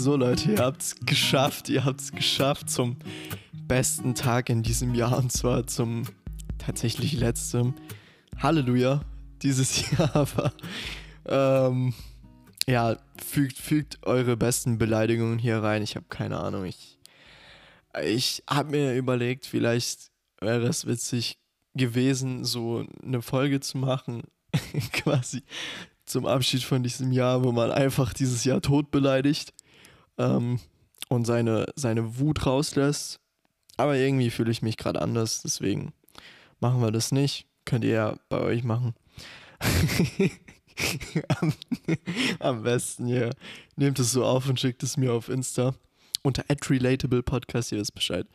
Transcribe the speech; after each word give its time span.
So 0.00 0.16
Leute, 0.16 0.52
ihr 0.52 0.58
habt 0.60 0.80
es 0.80 0.96
geschafft. 1.04 1.68
Ihr 1.68 1.84
habt 1.84 2.00
es 2.00 2.12
geschafft 2.12 2.70
zum 2.70 2.96
besten 3.52 4.14
Tag 4.14 4.48
in 4.48 4.62
diesem 4.62 4.94
Jahr 4.94 5.18
und 5.18 5.30
zwar 5.30 5.66
zum 5.66 6.04
tatsächlich 6.56 7.12
letzten. 7.12 7.74
Halleluja, 8.38 9.02
dieses 9.42 9.90
Jahr. 9.98 10.16
Aber 10.16 10.54
ähm, 11.26 11.92
ja, 12.66 12.96
fügt, 13.22 13.58
fügt 13.58 13.98
eure 14.06 14.38
besten 14.38 14.78
Beleidigungen 14.78 15.38
hier 15.38 15.62
rein. 15.62 15.82
Ich 15.82 15.96
habe 15.96 16.06
keine 16.08 16.40
Ahnung. 16.40 16.64
Ich, 16.64 16.98
ich 18.02 18.42
habe 18.48 18.70
mir 18.70 18.96
überlegt, 18.96 19.44
vielleicht 19.44 20.12
wäre 20.40 20.66
es 20.66 20.86
witzig 20.86 21.36
gewesen, 21.74 22.46
so 22.46 22.86
eine 23.04 23.20
Folge 23.20 23.60
zu 23.60 23.76
machen, 23.76 24.22
quasi 24.94 25.42
zum 26.06 26.24
Abschied 26.24 26.62
von 26.62 26.82
diesem 26.82 27.12
Jahr, 27.12 27.44
wo 27.44 27.52
man 27.52 27.70
einfach 27.70 28.14
dieses 28.14 28.44
Jahr 28.44 28.62
tot 28.62 28.90
beleidigt 28.90 29.52
ähm, 30.20 30.60
und 31.08 31.26
seine, 31.26 31.66
seine 31.74 32.18
Wut 32.18 32.46
rauslässt. 32.46 33.18
Aber 33.76 33.96
irgendwie 33.96 34.30
fühle 34.30 34.50
ich 34.50 34.62
mich 34.62 34.76
gerade 34.76 35.00
anders, 35.00 35.42
deswegen 35.42 35.92
machen 36.60 36.82
wir 36.82 36.92
das 36.92 37.10
nicht. 37.10 37.46
Könnt 37.64 37.84
ihr 37.84 37.90
ja 37.92 38.16
bei 38.28 38.40
euch 38.40 38.62
machen. 38.62 38.94
am, 41.40 41.52
am, 42.38 42.62
besten, 42.62 43.06
ja. 43.06 43.30
Nehmt 43.76 43.98
es 43.98 44.12
so 44.12 44.24
auf 44.24 44.48
und 44.48 44.60
schickt 44.60 44.82
es 44.82 44.96
mir 44.96 45.12
auf 45.12 45.28
Insta. 45.28 45.74
Unter 46.22 46.44
@relatablepodcast, 46.48 47.72
ihr 47.72 47.78
wisst 47.78 47.94
Bescheid. 47.94 48.26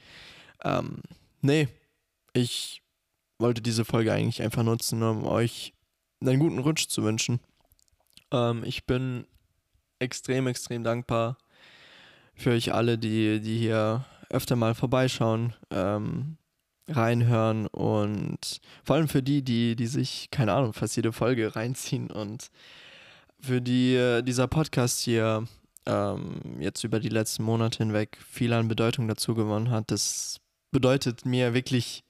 Ähm, 0.63 1.01
nee, 1.41 1.67
ich 2.33 2.81
wollte 3.37 3.61
diese 3.61 3.85
Folge 3.85 4.11
eigentlich 4.11 4.41
einfach 4.41 4.63
nutzen, 4.63 5.03
um 5.03 5.25
euch 5.25 5.73
einen 6.21 6.39
guten 6.39 6.59
Rutsch 6.59 6.87
zu 6.87 7.03
wünschen. 7.03 7.39
Ähm, 8.31 8.63
ich 8.63 8.85
bin 8.85 9.27
extrem, 9.99 10.47
extrem 10.47 10.83
dankbar 10.83 11.37
für 12.35 12.51
euch 12.51 12.73
alle, 12.73 12.97
die, 12.97 13.39
die 13.39 13.57
hier 13.57 14.05
öfter 14.29 14.55
mal 14.55 14.75
vorbeischauen, 14.75 15.53
ähm, 15.71 16.37
reinhören 16.87 17.67
und 17.67 18.59
vor 18.83 18.95
allem 18.95 19.07
für 19.07 19.23
die, 19.23 19.41
die, 19.41 19.75
die 19.75 19.87
sich, 19.87 20.29
keine 20.31 20.53
Ahnung, 20.53 20.73
fast 20.73 20.95
jede 20.95 21.11
Folge 21.11 21.55
reinziehen 21.55 22.11
und 22.11 22.49
für 23.39 23.61
die 23.61 23.95
äh, 23.95 24.21
dieser 24.21 24.47
Podcast 24.47 24.99
hier 25.01 25.47
ähm, 25.85 26.39
jetzt 26.59 26.83
über 26.83 26.99
die 26.99 27.09
letzten 27.09 27.43
Monate 27.43 27.79
hinweg 27.79 28.17
viel 28.27 28.53
an 28.53 28.67
Bedeutung 28.67 29.07
dazu 29.07 29.35
gewonnen 29.35 29.71
hat. 29.71 29.91
Das 29.91 30.39
bedeutet 30.71 31.25
mir 31.25 31.53
wirklich, 31.53 32.03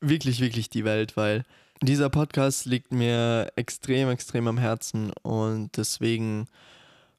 wirklich, 0.00 0.40
wirklich 0.40 0.68
die 0.70 0.84
Welt, 0.84 1.16
weil 1.16 1.44
dieser 1.82 2.10
Podcast 2.10 2.66
liegt 2.66 2.92
mir 2.92 3.52
extrem, 3.56 4.10
extrem 4.10 4.48
am 4.48 4.58
Herzen 4.58 5.12
und 5.22 5.76
deswegen 5.76 6.46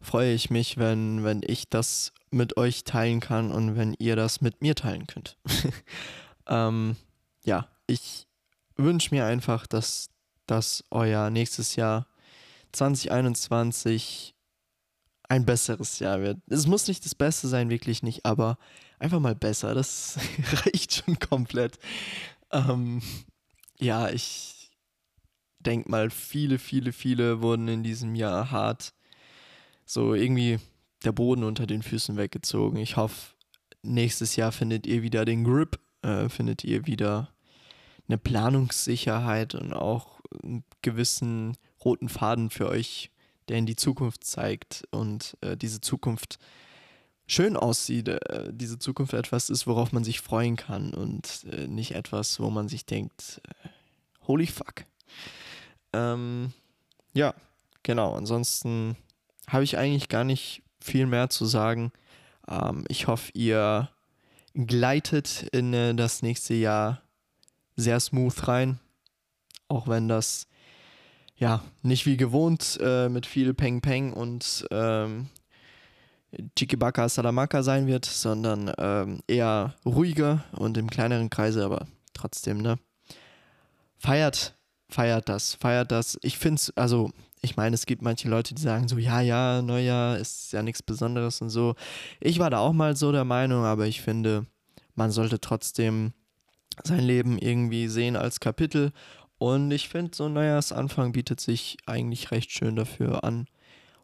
freue 0.02 0.34
ich 0.34 0.50
mich, 0.50 0.78
wenn, 0.78 1.24
wenn 1.24 1.42
ich 1.46 1.70
das 1.70 2.12
mit 2.32 2.58
euch 2.58 2.84
teilen 2.84 3.20
kann 3.20 3.52
und 3.52 3.76
wenn 3.76 3.96
ihr 4.00 4.16
das 4.16 4.42
mit 4.42 4.62
mir 4.62 4.76
teilen 4.76 5.08
könnt. 5.08 5.38
ähm, 6.48 6.96
ja, 7.44 7.68
ich 7.88 8.28
wünsche 8.76 9.14
mir 9.14 9.26
einfach, 9.26 9.68
dass, 9.68 10.10
dass 10.46 10.84
euer 10.92 11.30
nächstes 11.30 11.76
Jahr 11.76 12.08
2021 12.72 14.36
ein 15.28 15.46
besseres 15.46 16.00
Jahr 16.00 16.22
wird. 16.22 16.40
Es 16.48 16.66
muss 16.68 16.88
nicht 16.88 17.06
das 17.06 17.16
Beste 17.16 17.48
sein, 17.48 17.70
wirklich 17.70 18.04
nicht, 18.04 18.26
aber 18.26 18.58
einfach 18.98 19.20
mal 19.20 19.36
besser. 19.36 19.74
Das 19.74 20.18
reicht 20.66 20.94
schon 21.06 21.20
komplett. 21.20 21.80
Ähm, 22.52 23.02
ja, 23.80 24.10
ich 24.10 24.72
denke 25.60 25.90
mal, 25.90 26.10
viele, 26.10 26.58
viele, 26.58 26.92
viele 26.94 27.42
wurden 27.42 27.68
in 27.68 27.84
diesem 27.84 28.16
Jahr 28.16 28.52
hart 28.52 28.94
so 29.86 30.14
irgendwie 30.14 30.60
der 31.04 31.12
Boden 31.12 31.44
unter 31.44 31.66
den 31.66 31.82
Füßen 31.82 32.18
weggezogen. 32.18 32.78
Ich 32.78 32.98
hoffe, 32.98 33.34
nächstes 33.82 34.36
Jahr 34.36 34.52
findet 34.52 34.86
ihr 34.86 35.02
wieder 35.02 35.26
den 35.26 35.44
Grip, 35.44 35.80
äh, 36.02 36.30
findet 36.30 36.64
ihr 36.64 36.86
wieder 36.86 37.30
eine 38.08 38.18
Planungssicherheit 38.18 39.56
und 39.56 39.74
auch 39.74 40.20
einen 40.44 40.64
gewissen 40.82 41.58
roten 41.84 42.10
Faden 42.10 42.50
für 42.50 42.68
euch, 42.68 43.12
der 43.48 43.58
in 43.58 43.66
die 43.66 43.76
Zukunft 43.76 44.24
zeigt 44.24 44.84
und 44.92 45.38
äh, 45.42 45.56
diese 45.56 45.82
Zukunft 45.82 46.40
schön 47.28 47.56
aussieht, 47.56 48.08
äh, 48.08 48.52
diese 48.52 48.80
Zukunft 48.80 49.14
etwas 49.14 49.50
ist, 49.50 49.68
worauf 49.68 49.92
man 49.92 50.04
sich 50.04 50.20
freuen 50.20 50.56
kann 50.56 50.94
und 50.94 51.46
äh, 51.52 51.68
nicht 51.68 51.94
etwas, 51.94 52.40
wo 52.40 52.50
man 52.50 52.68
sich 52.68 52.86
denkt, 52.86 53.42
äh, 53.48 53.70
holy 54.28 54.48
fuck. 54.48 54.86
Ähm, 55.94 56.54
ja, 57.14 57.34
genau. 57.84 58.14
Ansonsten 58.14 58.96
habe 59.48 59.64
ich 59.64 59.78
eigentlich 59.78 60.10
gar 60.10 60.24
nicht 60.24 60.64
viel 60.90 61.06
mehr 61.06 61.30
zu 61.30 61.46
sagen. 61.46 61.92
Ähm, 62.50 62.86
ich 62.88 63.08
hoffe, 63.08 63.32
ihr 63.34 63.90
gleitet 64.54 65.44
in 65.52 65.74
äh, 65.74 65.94
das 65.96 66.22
nächste 66.22 66.54
Jahr 66.54 67.02
sehr 67.76 68.00
smooth 68.00 68.48
rein. 68.48 68.80
Auch 69.68 69.88
wenn 69.88 70.08
das 70.08 70.48
ja 71.36 71.62
nicht 71.84 72.06
wie 72.06 72.18
gewohnt 72.18 72.78
äh, 72.82 73.08
mit 73.08 73.26
viel 73.26 73.54
Peng 73.54 73.82
Peng 73.82 74.14
und 74.14 74.66
ähm, 74.72 75.28
Chikibaka 76.58 77.10
Salamaka 77.10 77.64
sein 77.64 77.88
wird, 77.88 78.06
sondern 78.06 78.72
ähm, 78.78 79.22
eher 79.28 79.76
ruhiger 79.86 80.44
und 80.52 80.78
im 80.78 80.90
kleineren 80.90 81.30
Kreise, 81.30 81.66
aber 81.66 81.88
trotzdem, 82.14 82.60
ne? 82.60 82.78
Feiert, 83.98 84.56
feiert 84.90 85.28
das, 85.28 85.56
feiert 85.56 85.92
das. 85.92 86.18
Ich 86.22 86.38
finde 86.38 86.56
es, 86.56 86.78
also, 86.78 87.12
ich 87.42 87.56
meine, 87.56 87.74
es 87.74 87.86
gibt 87.86 88.02
manche 88.02 88.28
Leute, 88.28 88.54
die 88.54 88.62
sagen 88.62 88.88
so, 88.88 88.98
ja, 88.98 89.22
ja, 89.22 89.62
Neujahr 89.62 90.18
ist 90.18 90.52
ja 90.52 90.62
nichts 90.62 90.84
Besonderes 90.84 91.42
und 91.42 91.50
so. 91.50 91.76
Ich 92.20 92.40
war 92.40 92.50
da 92.50 92.60
auch 92.60 92.74
mal 92.74 92.96
so 92.96 93.12
der 93.12 93.24
Meinung, 93.24 93.64
aber 93.64 93.88
ich 93.88 94.02
finde, 94.02 94.46
man 94.96 95.12
sollte 95.12 95.40
trotzdem 95.40 96.14
sein 96.84 97.04
Leben 97.04 97.38
irgendwie 97.38 97.88
sehen 97.88 98.16
als 98.16 98.40
Kapitel. 98.40 98.92
Und 99.38 99.72
ich 99.72 99.88
finde, 99.88 100.16
so 100.16 100.26
ein 100.26 100.34
Neujahrsanfang 100.34 101.14
bietet 101.14 101.40
sich 101.40 101.78
eigentlich 101.86 102.32
recht 102.32 102.52
schön 102.52 102.76
dafür 102.76 103.24
an, 103.24 103.48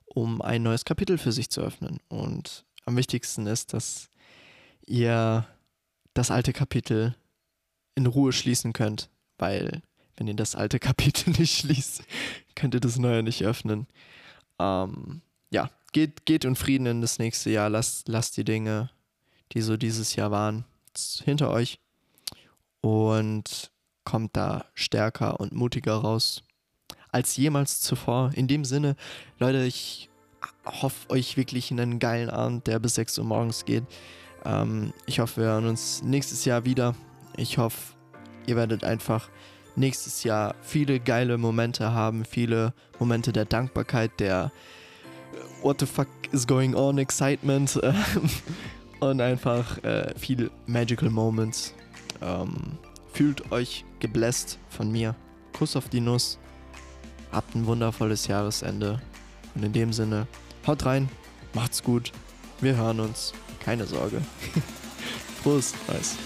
um 0.06 0.42
ein 0.42 0.64
neues 0.64 0.86
Kapitel 0.86 1.18
für 1.18 1.34
sich 1.34 1.50
zu 1.50 1.62
öffnen. 1.62 2.00
Und 2.08 2.66
am 2.86 2.96
wichtigsten 2.96 3.48
ist, 3.48 3.74
dass 3.74 4.10
ihr 4.86 5.46
das 6.14 6.32
alte 6.32 6.54
Kapitel 6.54 7.16
in 7.96 8.06
Ruhe 8.06 8.32
schließen 8.32 8.72
könnt, 8.72 9.10
weil 9.38 9.82
wenn 10.18 10.28
ihr 10.28 10.34
das 10.36 10.56
alte 10.56 10.80
Kapitel 10.80 11.32
nicht 11.32 11.60
schließt, 11.60 12.04
könnt 12.56 12.74
ihr 12.74 12.80
das 12.80 12.98
neue 12.98 13.24
nicht 13.24 13.44
öffnen. 13.44 13.88
Ähm, 14.60 15.22
ja, 15.52 15.70
geht, 15.92 16.26
geht 16.26 16.46
in 16.46 16.56
Frieden 16.56 16.88
in 16.88 17.02
das 17.02 17.20
nächste 17.20 17.50
Jahr. 17.50 17.70
Lasst, 17.70 18.08
lasst 18.08 18.38
die 18.38 18.44
Dinge, 18.44 18.90
die 19.52 19.62
so 19.62 19.78
dieses 19.78 20.16
Jahr 20.16 20.32
waren, 20.32 20.66
hinter 21.24 21.52
euch 21.52 21.80
und 22.82 23.72
kommt 24.04 24.38
da 24.38 24.66
stärker 24.74 25.40
und 25.40 25.52
mutiger 25.54 25.96
raus 25.96 26.44
als 27.12 27.38
jemals 27.38 27.82
zuvor. 27.82 28.32
In 28.36 28.48
dem 28.48 28.66
Sinne, 28.66 28.96
Leute, 29.40 29.64
ich 29.64 30.10
hoffe 30.66 31.10
euch 31.10 31.38
wirklich 31.38 31.72
einen 31.72 32.00
geilen 32.00 32.30
Abend, 32.30 32.68
der 32.68 32.80
bis 32.80 32.96
6 32.96 33.18
Uhr 33.20 33.26
morgens 33.26 33.66
geht. 33.66 33.84
Ähm, 34.44 34.94
ich 35.06 35.20
hoffe, 35.20 35.42
wir 35.42 35.48
hören 35.48 35.66
uns 35.66 36.04
nächstes 36.04 36.46
Jahr 36.46 36.66
wieder. 36.66 36.96
Ich 37.38 37.58
hoffe, 37.58 37.96
ihr 38.46 38.56
werdet 38.56 38.84
einfach 38.84 39.30
nächstes 39.76 40.24
Jahr 40.24 40.56
viele 40.62 41.00
geile 41.00 41.38
Momente 41.38 41.92
haben, 41.92 42.26
viele 42.26 42.74
Momente 43.00 43.32
der 43.34 43.46
Dankbarkeit, 43.46 44.12
der 44.20 44.52
äh, 45.34 45.64
What 45.64 45.80
the 45.80 45.86
fuck 45.86 46.08
is 46.32 46.46
going 46.46 46.76
on 46.76 46.98
Excitement 46.98 47.80
und 49.00 49.22
einfach 49.22 49.84
äh, 49.84 50.14
viele 50.18 50.52
Magical 50.68 51.10
Moments. 51.10 51.74
Ähm, 52.22 52.78
fühlt 53.14 53.52
euch 53.52 53.86
gebläst 54.00 54.60
von 54.70 54.92
mir. 54.92 55.16
Kuss 55.58 55.76
auf 55.76 55.90
die 55.90 56.02
Nuss. 56.02 56.38
Habt 57.32 57.56
ein 57.56 57.66
wundervolles 57.66 58.28
Jahresende. 58.28 59.02
Und 59.56 59.64
in 59.64 59.74
dem 59.74 59.94
Sinne, 59.94 60.28
haut 60.68 60.86
rein, 60.86 61.10
macht's 61.54 61.82
gut. 61.82 62.12
Wir 62.62 62.76
hören 62.76 63.00
uns. 63.00 63.34
Keine 63.64 63.86
Sorge. 63.86 64.22
Prost, 65.44 65.76
nice. 65.88 66.18